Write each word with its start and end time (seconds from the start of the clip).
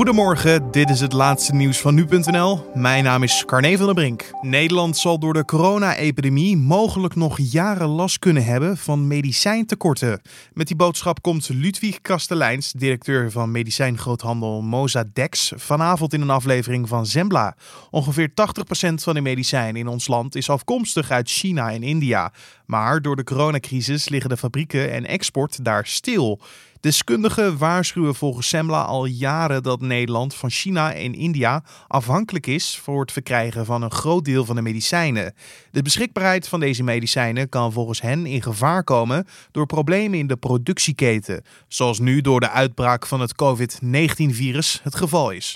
Goedemorgen, 0.00 0.70
dit 0.70 0.90
is 0.90 1.00
het 1.00 1.12
laatste 1.12 1.54
nieuws 1.54 1.80
van 1.80 1.94
nu.nl. 1.94 2.70
Mijn 2.74 3.04
naam 3.04 3.22
is 3.22 3.44
Carne 3.46 3.76
van 3.76 3.86
der 3.86 3.94
Brink. 3.94 4.30
Nederland 4.40 4.96
zal 4.96 5.18
door 5.18 5.32
de 5.32 5.44
corona-epidemie 5.44 6.56
mogelijk 6.56 7.14
nog 7.14 7.38
jaren 7.40 7.88
last 7.88 8.18
kunnen 8.18 8.44
hebben 8.44 8.76
van 8.76 9.06
medicijntekorten. 9.06 10.20
Met 10.52 10.66
die 10.66 10.76
boodschap 10.76 11.22
komt 11.22 11.48
Ludwig 11.48 12.00
Kasteleins, 12.00 12.72
directeur 12.72 13.30
van 13.30 13.50
medicijngroothandel 13.50 14.62
Mozadex, 14.62 15.52
vanavond 15.56 16.12
in 16.12 16.20
een 16.20 16.30
aflevering 16.30 16.88
van 16.88 17.06
Zembla. 17.06 17.56
Ongeveer 17.90 18.28
80% 18.28 18.32
van 18.94 19.14
de 19.14 19.20
medicijnen 19.20 19.80
in 19.80 19.88
ons 19.88 20.08
land 20.08 20.34
is 20.34 20.50
afkomstig 20.50 21.10
uit 21.10 21.30
China 21.30 21.72
en 21.72 21.82
India. 21.82 22.32
Maar 22.66 23.02
door 23.02 23.16
de 23.16 23.24
coronacrisis 23.24 24.08
liggen 24.08 24.30
de 24.30 24.36
fabrieken 24.36 24.92
en 24.92 25.06
export 25.06 25.64
daar 25.64 25.86
stil. 25.86 26.40
Deskundigen 26.80 27.58
waarschuwen 27.58 28.14
volgens 28.14 28.48
Semla 28.48 28.82
al 28.82 29.04
jaren 29.04 29.62
dat 29.62 29.80
Nederland 29.80 30.34
van 30.34 30.50
China 30.50 30.92
en 30.94 31.14
India 31.14 31.62
afhankelijk 31.88 32.46
is 32.46 32.78
voor 32.82 33.00
het 33.00 33.12
verkrijgen 33.12 33.66
van 33.66 33.82
een 33.82 33.90
groot 33.90 34.24
deel 34.24 34.44
van 34.44 34.56
de 34.56 34.62
medicijnen. 34.62 35.34
De 35.70 35.82
beschikbaarheid 35.82 36.48
van 36.48 36.60
deze 36.60 36.82
medicijnen 36.82 37.48
kan 37.48 37.72
volgens 37.72 38.00
hen 38.00 38.26
in 38.26 38.42
gevaar 38.42 38.84
komen 38.84 39.26
door 39.50 39.66
problemen 39.66 40.18
in 40.18 40.26
de 40.26 40.36
productieketen, 40.36 41.44
zoals 41.68 41.98
nu 41.98 42.20
door 42.20 42.40
de 42.40 42.50
uitbraak 42.50 43.06
van 43.06 43.20
het 43.20 43.34
COVID-19-virus 43.34 44.80
het 44.82 44.94
geval 44.94 45.30
is. 45.30 45.54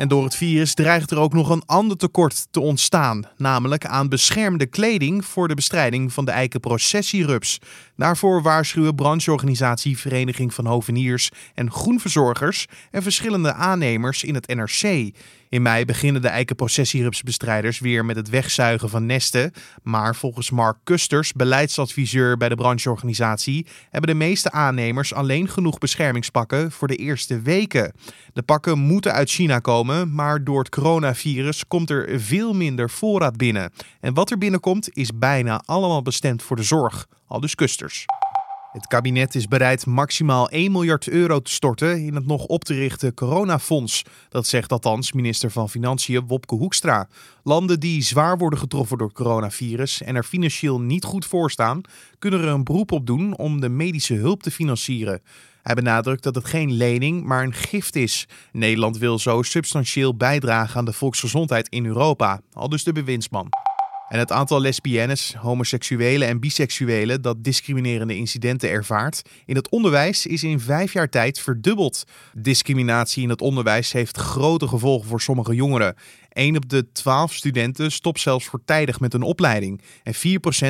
En 0.00 0.08
door 0.08 0.24
het 0.24 0.36
virus 0.36 0.74
dreigt 0.74 1.10
er 1.10 1.18
ook 1.18 1.32
nog 1.32 1.48
een 1.48 1.62
ander 1.66 1.96
tekort 1.96 2.46
te 2.50 2.60
ontstaan, 2.60 3.24
namelijk 3.36 3.86
aan 3.86 4.08
beschermde 4.08 4.66
kleding 4.66 5.24
voor 5.24 5.48
de 5.48 5.54
bestrijding 5.54 6.12
van 6.12 6.24
de 6.24 6.30
eikenprocessierups. 6.30 7.58
Daarvoor 7.96 8.42
waarschuwen 8.42 8.94
brancheorganisatie 8.94 9.98
Vereniging 9.98 10.54
van 10.54 10.66
Hoveniers 10.66 11.30
en 11.54 11.70
Groenverzorgers 11.70 12.66
en 12.90 13.02
verschillende 13.02 13.52
aannemers 13.52 14.24
in 14.24 14.34
het 14.34 14.46
NRC. 14.46 15.12
In 15.50 15.62
mei 15.62 15.84
beginnen 15.84 16.22
de 16.22 16.28
eikenprocessierupsbestrijders 16.28 17.78
weer 17.78 18.04
met 18.04 18.16
het 18.16 18.28
wegzuigen 18.28 18.88
van 18.88 19.06
nesten. 19.06 19.52
Maar 19.82 20.16
volgens 20.16 20.50
Mark 20.50 20.76
Kusters, 20.84 21.32
beleidsadviseur 21.32 22.36
bij 22.36 22.48
de 22.48 22.54
brancheorganisatie, 22.54 23.66
hebben 23.90 24.10
de 24.10 24.16
meeste 24.16 24.50
aannemers 24.50 25.14
alleen 25.14 25.48
genoeg 25.48 25.78
beschermingspakken 25.78 26.72
voor 26.72 26.88
de 26.88 26.96
eerste 26.96 27.40
weken. 27.40 27.92
De 28.32 28.42
pakken 28.42 28.78
moeten 28.78 29.12
uit 29.12 29.30
China 29.30 29.58
komen, 29.58 30.14
maar 30.14 30.44
door 30.44 30.58
het 30.58 30.68
coronavirus 30.68 31.66
komt 31.66 31.90
er 31.90 32.20
veel 32.20 32.52
minder 32.52 32.90
voorraad 32.90 33.36
binnen. 33.36 33.72
En 34.00 34.14
wat 34.14 34.30
er 34.30 34.38
binnenkomt 34.38 34.96
is 34.96 35.18
bijna 35.18 35.62
allemaal 35.64 36.02
bestemd 36.02 36.42
voor 36.42 36.56
de 36.56 36.62
zorg, 36.62 37.06
al 37.26 37.40
dus 37.40 37.54
Kusters. 37.54 38.06
Het 38.70 38.86
kabinet 38.86 39.34
is 39.34 39.48
bereid 39.48 39.86
maximaal 39.86 40.48
1 40.48 40.72
miljard 40.72 41.08
euro 41.08 41.40
te 41.40 41.50
storten 41.50 42.06
in 42.06 42.14
het 42.14 42.26
nog 42.26 42.44
op 42.44 42.64
te 42.64 42.74
richten 42.74 43.14
coronafonds. 43.14 44.04
Dat 44.28 44.46
zegt 44.46 44.72
althans 44.72 45.12
minister 45.12 45.50
van 45.50 45.70
Financiën 45.70 46.26
Wopke 46.26 46.54
Hoekstra. 46.54 47.08
Landen 47.42 47.80
die 47.80 48.02
zwaar 48.02 48.38
worden 48.38 48.58
getroffen 48.58 48.98
door 48.98 49.12
coronavirus 49.12 50.02
en 50.02 50.16
er 50.16 50.24
financieel 50.24 50.80
niet 50.80 51.04
goed 51.04 51.26
voor 51.26 51.50
staan, 51.50 51.80
kunnen 52.18 52.40
er 52.40 52.48
een 52.48 52.64
beroep 52.64 52.92
op 52.92 53.06
doen 53.06 53.36
om 53.36 53.60
de 53.60 53.68
medische 53.68 54.14
hulp 54.14 54.42
te 54.42 54.50
financieren. 54.50 55.22
Hij 55.62 55.74
benadrukt 55.74 56.22
dat 56.22 56.34
het 56.34 56.44
geen 56.44 56.72
lening, 56.72 57.24
maar 57.24 57.42
een 57.42 57.54
gift 57.54 57.96
is. 57.96 58.28
Nederland 58.52 58.98
wil 58.98 59.18
zo 59.18 59.42
substantieel 59.42 60.16
bijdragen 60.16 60.78
aan 60.78 60.84
de 60.84 60.92
volksgezondheid 60.92 61.68
in 61.68 61.86
Europa, 61.86 62.40
al 62.52 62.68
dus 62.68 62.84
de 62.84 62.92
bewindsman. 62.92 63.48
En 64.10 64.18
het 64.18 64.32
aantal 64.32 64.60
lesbiennes, 64.60 65.34
homoseksuelen 65.34 66.28
en 66.28 66.40
biseksuelen 66.40 67.22
dat 67.22 67.44
discriminerende 67.44 68.16
incidenten 68.16 68.70
ervaart 68.70 69.22
in 69.46 69.56
het 69.56 69.68
onderwijs 69.68 70.26
is 70.26 70.42
in 70.42 70.60
vijf 70.60 70.92
jaar 70.92 71.08
tijd 71.08 71.40
verdubbeld. 71.40 72.04
Discriminatie 72.32 73.22
in 73.22 73.28
het 73.28 73.40
onderwijs 73.40 73.92
heeft 73.92 74.16
grote 74.16 74.68
gevolgen 74.68 75.08
voor 75.08 75.20
sommige 75.20 75.54
jongeren. 75.54 75.94
1 76.28 76.56
op 76.56 76.68
de 76.68 76.92
12 76.92 77.32
studenten 77.32 77.92
stopt 77.92 78.20
zelfs 78.20 78.46
voortijdig 78.46 79.00
met 79.00 79.14
een 79.14 79.22
opleiding. 79.22 79.82
En 80.02 80.14
4% 80.14 80.18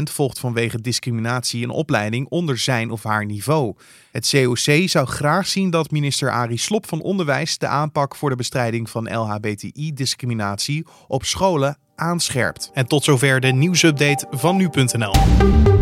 volgt 0.03 0.39
vanwege 0.39 0.81
discriminatie 0.81 1.63
een 1.63 1.71
opleiding 1.71 2.29
onder 2.29 2.59
zijn 2.59 2.91
of 2.91 3.03
haar 3.03 3.25
niveau. 3.27 3.75
Het 4.13 4.31
COC 4.31 4.89
zou 4.89 5.07
graag 5.07 5.47
zien 5.47 5.71
dat 5.71 5.91
minister 5.91 6.31
Arie 6.31 6.59
Slop 6.59 6.87
van 6.87 7.01
Onderwijs 7.01 7.59
de 7.59 7.67
aanpak 7.67 8.17
voor 8.17 8.31
de 8.31 8.37
bestrijding 8.37 8.91
van 8.91 9.17
LHBTI-discriminatie 9.17 10.87
op 11.09 11.25
scholen 11.25 11.77
aanscherpt. 12.01 12.71
En 12.75 12.87
tot 12.87 13.05
zover 13.05 13.41
de 13.41 13.53
nieuwsupdate 13.53 14.27
van 14.31 14.57
nu.nl. 14.57 15.80